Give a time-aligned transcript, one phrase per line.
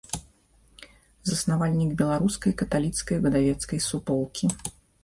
[1.31, 4.55] Заснавальнік беларускай каталіцкай выдавецкай суполкі.